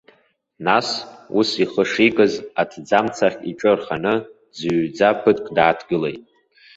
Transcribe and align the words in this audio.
Нас, 0.65 0.87
ус 1.37 1.49
ихы 1.63 1.83
шикыз, 1.91 2.33
аҭӡамц 2.61 3.17
ахь 3.27 3.39
иҿы 3.49 3.71
рханы, 3.77 4.15
дӡыҩҩӡа 4.51 5.09
ԥыҭк 5.21 5.45
дааҭгылеит. 5.55 6.23